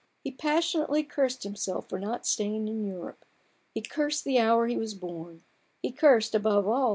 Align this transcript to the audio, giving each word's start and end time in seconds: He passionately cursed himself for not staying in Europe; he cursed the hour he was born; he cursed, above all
He 0.23 0.31
passionately 0.31 1.03
cursed 1.03 1.43
himself 1.43 1.87
for 1.87 1.99
not 1.99 2.25
staying 2.25 2.67
in 2.67 2.83
Europe; 2.83 3.23
he 3.71 3.81
cursed 3.81 4.23
the 4.23 4.39
hour 4.39 4.65
he 4.65 4.75
was 4.77 4.95
born; 4.95 5.43
he 5.83 5.91
cursed, 5.91 6.33
above 6.33 6.67
all 6.67 6.89